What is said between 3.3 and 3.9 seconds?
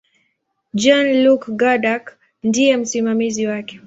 wake.